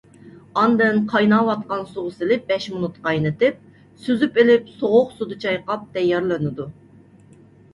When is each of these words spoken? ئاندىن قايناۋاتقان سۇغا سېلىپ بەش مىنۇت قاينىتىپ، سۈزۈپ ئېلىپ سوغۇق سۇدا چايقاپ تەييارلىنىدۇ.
ئاندىن 0.59 0.95
قايناۋاتقان 1.11 1.83
سۇغا 1.89 2.13
سېلىپ 2.15 2.47
بەش 2.53 2.65
مىنۇت 2.77 2.97
قاينىتىپ، 3.03 3.61
سۈزۈپ 4.07 4.41
ئېلىپ 4.43 4.73
سوغۇق 4.81 5.15
سۇدا 5.21 5.39
چايقاپ 5.45 5.85
تەييارلىنىدۇ. 5.99 6.67